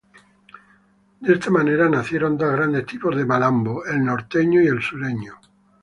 De 1.19 1.31
esta 1.33 1.51
manera, 1.51 1.87
nacieron 1.87 2.35
dos 2.35 2.51
grandes 2.51 2.87
tipos 2.87 3.15
de 3.15 3.23
malambo: 3.23 3.85
el 3.85 4.03
"norteño" 4.03 4.59
y 4.59 4.65
el 4.65 4.81
"sureño". 4.81 5.35